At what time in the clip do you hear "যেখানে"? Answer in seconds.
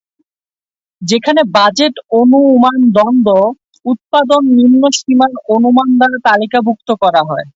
1.01-1.41